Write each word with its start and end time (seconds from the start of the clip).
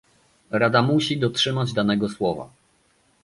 Rada 0.51 0.81
musi 0.81 1.19
dotrzymać 1.19 1.73
danego 1.73 2.09
słowa 2.09 2.49